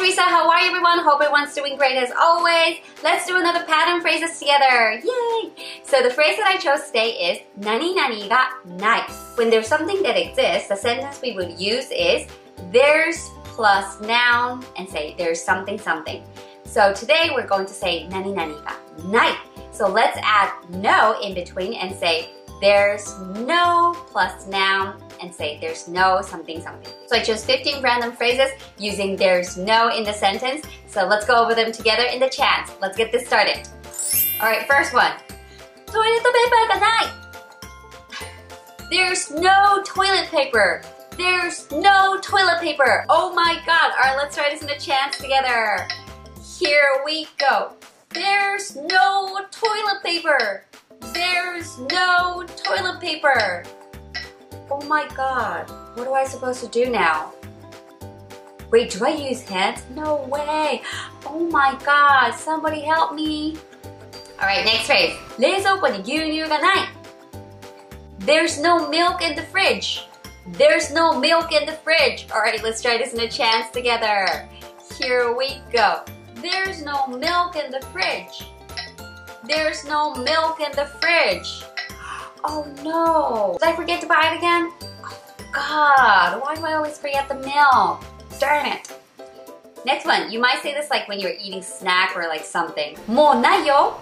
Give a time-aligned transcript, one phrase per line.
[0.00, 0.22] Teresa.
[0.22, 1.00] How are you, everyone?
[1.00, 2.78] Hope everyone's doing great as always.
[3.04, 4.92] Let's do another pattern phrases together.
[4.92, 5.50] Yay!
[5.82, 9.00] So the phrase that I chose today is nani nani ga nai.
[9.34, 12.26] When there's something that exists, the sentence we would use is
[12.72, 16.24] there's plus noun and say there's something something.
[16.64, 19.36] So today we're going to say nani nani ga nai.
[19.70, 22.30] So let's add no in between and say
[22.60, 26.92] there's no plus noun and say there's no something something.
[27.06, 30.66] So I chose 15 random phrases using there's no in the sentence.
[30.86, 32.70] So let's go over them together in the chat.
[32.80, 33.66] Let's get this started.
[34.40, 35.12] All right, first one.
[35.86, 37.12] Toilet paper tonight.
[38.90, 40.82] There's no toilet paper.
[41.16, 43.04] There's no toilet paper.
[43.08, 43.92] Oh my god.
[43.92, 45.86] All right, let's try this in the chat together.
[46.58, 47.72] Here we go.
[48.10, 50.64] There's no toilet paper.
[51.13, 53.63] There's no toilet paper.
[54.69, 55.69] Oh my god.
[55.95, 57.31] What am I supposed to do now?
[58.71, 59.83] Wait, do I use hands?
[59.95, 60.81] No way.
[61.25, 62.31] Oh my god.
[62.31, 63.57] Somebody help me.
[64.39, 65.15] Alright, next phrase.
[65.37, 66.75] 冷蔵庫に牛乳がない
[68.19, 70.07] There's no milk in the fridge.
[70.57, 72.27] There's no milk in the fridge.
[72.31, 74.49] Alright, let's try this in a chance together.
[74.99, 76.01] Here we go.
[76.35, 78.45] There's no milk in the fridge.
[79.50, 81.64] there's no milk in the fridge.
[82.44, 83.58] Oh no.
[83.58, 84.72] Did I forget to buy it again?
[85.04, 85.18] Oh
[85.52, 88.04] god, why do I always forget the milk?
[88.38, 88.96] Darn it.
[89.84, 92.94] Next one, you might say this like when you're eating snack or like something.
[93.08, 93.94] Monayo.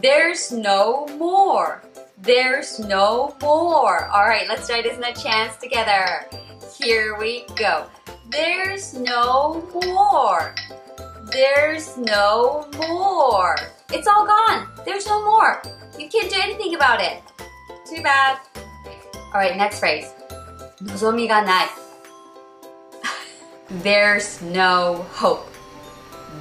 [0.00, 1.82] There's no more.
[2.18, 4.06] There's no more.
[4.06, 6.26] All right, let's try this in a chance together.
[6.78, 7.86] Here we go.
[8.30, 10.54] There's no more.
[11.32, 13.56] There's no more.
[13.92, 14.68] It's all gone.
[14.84, 15.62] There's no more.
[15.98, 17.22] You can't do anything about it.
[17.84, 18.38] Too bad.
[19.16, 20.12] All right, next phrase.
[20.82, 21.68] Nozomi ga nai.
[23.82, 25.52] There's no hope.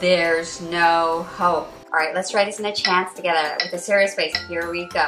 [0.00, 1.70] There's no hope.
[1.92, 4.34] All right, let's try this in a chance together with a serious face.
[4.48, 5.06] Here we go.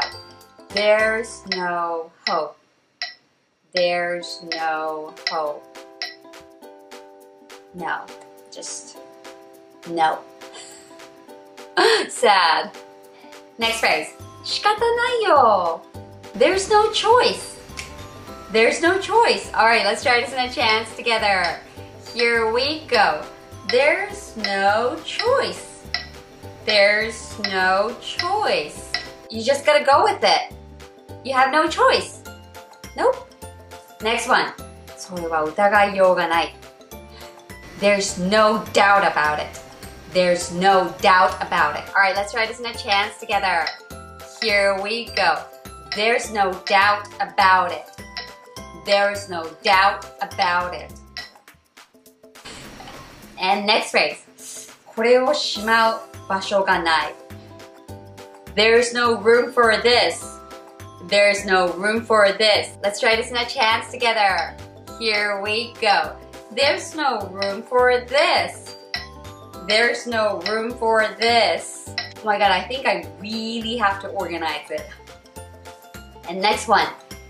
[0.68, 2.58] There's no hope.
[3.74, 5.64] There's no hope.
[7.74, 8.06] No,
[8.52, 8.98] just
[9.88, 10.18] no.
[12.09, 12.71] Sad.
[13.57, 14.07] Next phrase.
[14.43, 15.81] 仕方ないよ
[16.37, 17.57] There's no choice.
[18.51, 19.53] There's no choice.
[19.53, 21.59] Alright, let's try this in a chance together.
[22.13, 23.21] Here we go.
[23.69, 25.83] There's no choice.
[26.65, 28.91] There's no choice.
[29.29, 30.53] You just gotta go with it.
[31.23, 32.21] You have no choice.
[32.97, 33.15] Nope.
[34.01, 34.53] Next one.
[34.97, 36.55] それは疑いようがない。
[37.79, 39.64] There's no doubt about it.
[40.13, 41.87] There's no doubt about it.
[41.89, 43.65] Alright, let's try this in a chance together.
[44.41, 45.43] Here we go.
[45.95, 47.85] There's no doubt about it.
[48.85, 50.91] There's no doubt about it.
[53.39, 54.71] And next phrase.
[54.85, 57.15] これをしまう場所がない。
[58.55, 60.23] There's no room for this.
[61.07, 62.77] There's no room for this.
[62.83, 64.55] Let's try this in a chance together.
[64.99, 66.15] Here we go.
[66.53, 68.74] There's no room for this.
[69.67, 71.89] There's no room for this.
[72.17, 74.89] Oh my god, I think I really have to organize it.
[76.27, 76.87] And next one.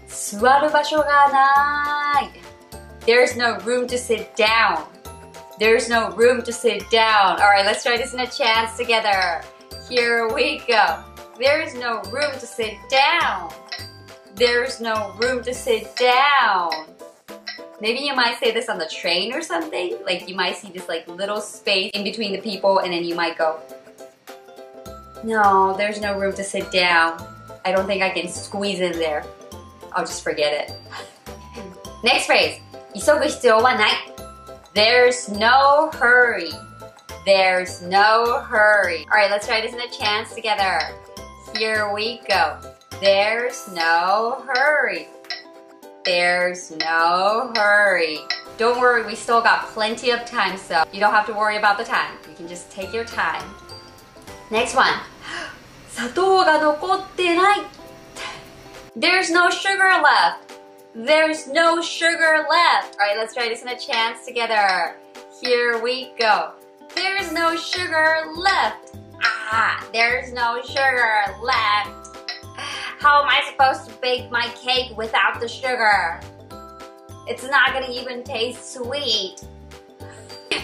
[0.08, 2.32] 座る場所がない
[3.06, 4.86] There's no room to sit down.
[5.58, 7.40] There's no room to sit down.
[7.40, 9.42] Alright, let's try this in a chance together.
[9.90, 11.04] Here we go.
[11.40, 13.52] There's no room to sit down.
[14.36, 16.72] There's no room to sit down.
[17.80, 19.98] Maybe you might say this on the train or something.
[20.06, 23.16] Like you might see this like little space in between the people and then you
[23.16, 23.60] might go,
[25.24, 27.24] no, there's no room to sit down.
[27.66, 29.24] I don't think I can squeeze in there.
[29.94, 30.76] I'll just forget it.
[32.04, 32.60] Next phrase.
[32.94, 33.92] 急ぐ必要はない
[34.74, 36.52] There's no hurry.
[37.26, 39.06] There's no hurry.
[39.06, 40.80] Alright, let's try this in a chance together.
[41.56, 42.58] Here we go.
[43.00, 45.08] There's no hurry.
[46.06, 48.20] There's no hurry.
[48.58, 51.78] Don't worry, we still got plenty of time, so you don't have to worry about
[51.78, 52.18] the time.
[52.28, 53.44] You can just take your time.
[54.50, 54.94] Next one.
[55.90, 57.62] 砂糖が残ってない
[58.98, 60.60] There's no sugar left.
[60.96, 62.98] There's no sugar left.
[63.00, 64.96] Alright, let's try this in a chance together.
[65.42, 66.52] Here we go.
[66.96, 68.96] There's no sugar left.
[69.24, 72.15] Ah, there's no sugar left.
[73.06, 76.20] How am I supposed to bake my cake without the sugar?
[77.28, 79.44] It's not gonna even taste sweet.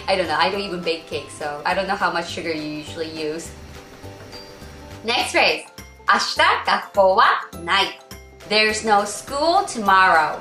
[0.06, 2.52] I don't know, I don't even bake cakes, so I don't know how much sugar
[2.52, 3.50] you usually use.
[5.04, 5.64] Next phrase.
[6.10, 7.26] 明日学校は
[7.62, 8.00] ない
[8.48, 10.40] There's no school tomorrow.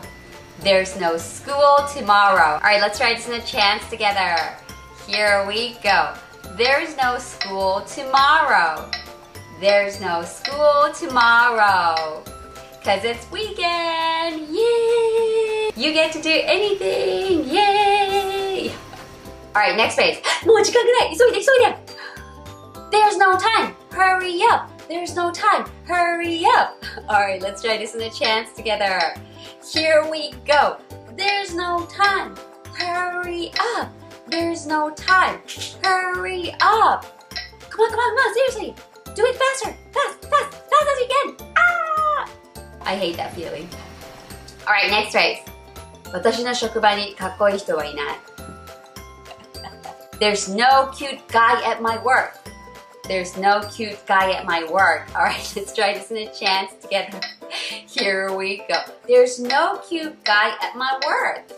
[0.64, 2.56] There's no school tomorrow.
[2.56, 4.38] Alright, let's try this in a chance together.
[5.06, 6.14] Here we go.
[6.58, 8.90] There's no school tomorrow.
[9.63, 12.25] There's no school tomorrow
[12.81, 14.49] because it's weekend.
[14.49, 15.71] Yay!
[15.77, 17.49] You get to do anything.
[17.49, 18.75] Yay!
[19.55, 20.21] All right, next page.
[22.91, 23.77] There's no time.
[23.93, 24.69] Hurry up.
[24.89, 25.71] There's no time.
[25.85, 26.83] Hurry up.
[27.09, 29.15] All right, let's try this in a chance together.
[29.73, 30.79] Here we go.
[31.17, 32.35] There's no time.
[32.77, 33.93] Hurry up.
[34.27, 35.41] There's no time.
[35.85, 37.31] Hurry up.
[37.71, 38.35] Come on, come on, come on.
[38.35, 38.75] Seriously.
[39.16, 39.76] Do it faster.
[39.92, 41.48] Fast, fast, fast as you can.
[41.58, 42.30] Ah!
[42.82, 43.68] I hate that feeling.
[44.66, 45.40] Alright, next phrase.
[46.14, 48.06] 私の職場にかっこいい人はいない。
[50.20, 52.34] There's no cute guy at my work.
[53.08, 55.08] There's no cute guy at my work.
[55.16, 57.20] Alright, let's try this in a chance together.
[57.50, 58.76] Here we go.
[59.08, 61.52] There's no cute guy at my work.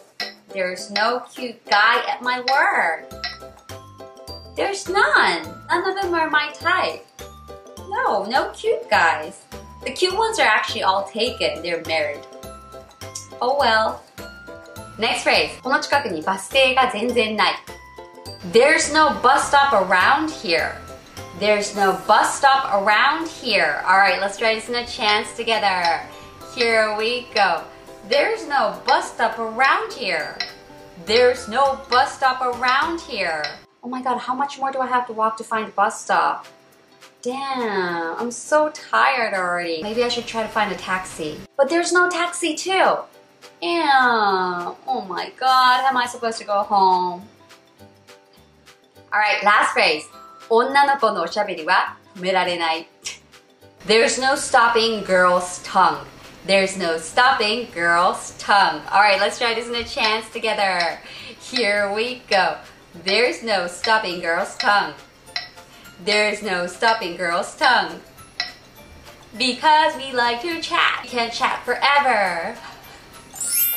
[0.50, 3.12] There's no cute guy at my work.
[4.56, 5.48] There's none.
[5.70, 7.06] None of them are my type.
[7.90, 9.42] No, no cute guys.
[9.84, 11.62] The cute ones are actually all taken.
[11.62, 12.26] They're married.
[13.42, 14.04] Oh well.
[14.98, 15.50] Next phrase.
[15.62, 17.54] この近くにバス停が全然ない。
[18.52, 20.76] There's no bus stop around here.
[21.40, 23.82] There's no bus stop around here.
[23.86, 26.02] Alright, let's try this in a chance together.
[26.54, 27.64] Here we go.
[28.10, 30.38] There's no bus stop around here.
[31.06, 33.44] There's no bus stop around here.
[33.82, 36.02] Oh my god, how much more do I have to walk to find a bus
[36.02, 36.46] stop?
[37.24, 39.84] Damn, I'm so tired already.
[39.84, 41.38] Maybe I should try to find a taxi.
[41.58, 42.96] But there's no taxi too.
[43.62, 44.76] Damn.
[44.88, 47.28] Oh my god, how am I supposed to go home?
[49.12, 50.04] Alright, last phrase.
[50.50, 52.88] 女の子のおしゃべりは止められない。
[53.86, 56.06] There's no stopping girl's tongue.
[56.46, 58.82] There's no stopping girl's tongue.
[58.88, 61.00] Alright, let's try this in a chance together.
[61.40, 62.56] Here we go.
[63.04, 64.94] There's no stopping girl's tongue.
[66.03, 68.01] There's no stopping girl's tongue.
[69.37, 71.01] Because we like to chat.
[71.03, 72.57] We can chat forever.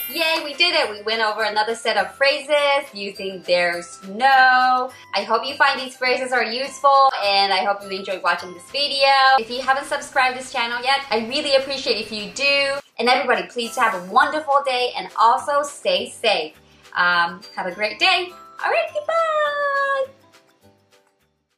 [0.09, 0.89] Yay, we did it!
[0.89, 4.89] We went over another set of phrases using there's no.
[5.13, 8.63] I hope you find these phrases are useful and I hope you enjoyed watching this
[8.71, 9.09] video.
[9.37, 12.79] If you haven't subscribed to this channel yet, I really appreciate if you do.
[12.99, 16.53] And everybody, please have a wonderful day and also stay safe.
[16.95, 18.29] Um, have a great day.
[18.63, 20.16] Alright, goodbye!